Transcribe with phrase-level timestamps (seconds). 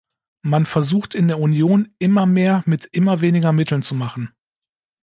[0.41, 4.33] Man versucht in der Union, immer mehr mit immer weniger Mitteln zu machen.